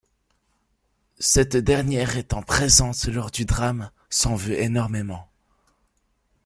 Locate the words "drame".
3.45-3.91